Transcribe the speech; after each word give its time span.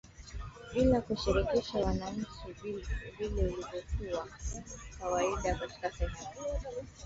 bilakushirikisha 0.73 1.77
wananchi 1.79 2.47
jinsi 2.63 2.91
ilivyokuwa 3.21 4.27
kawaida 4.99 5.55
katika 5.55 5.91
sehemu 5.91 6.27